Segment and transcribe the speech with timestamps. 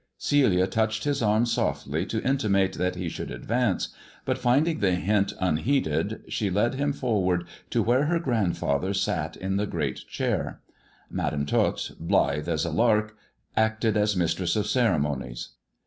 [0.17, 3.89] Celia touched his arm softly to intimate that he should advance,
[4.25, 9.57] but, finding the hint unheeded, she led him forward to where her grandfather sat in
[9.57, 10.59] the great chair.
[11.11, 13.15] Madam Tot, blithe as a lark,
[13.55, 15.49] acted as mistress of ceremonies.